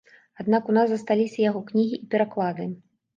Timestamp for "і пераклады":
1.99-2.67